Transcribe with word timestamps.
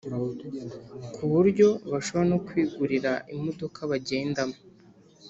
kuburyo 1.15 1.67
bashobora 1.91 2.25
no 2.31 2.39
kwigurira 2.45 3.11
imodoka 3.35 3.79
bagendamo 3.91 4.57